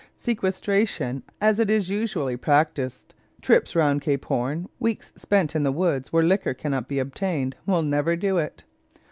Sequestration 0.15 1.21
as 1.39 1.59
it 1.59 1.69
is 1.69 1.91
usually 1.91 2.35
practised 2.35 3.13
trips 3.39 3.75
round 3.75 4.01
Cape 4.01 4.25
Horn, 4.25 4.67
weeks 4.79 5.11
spent 5.15 5.55
in 5.55 5.61
the 5.61 5.71
woods 5.71 6.11
where 6.11 6.23
liquor 6.23 6.55
cannot 6.55 6.87
be 6.87 6.97
obtained 6.97 7.55
will 7.67 7.83
never 7.83 8.15
do 8.15 8.39
it. 8.39 8.63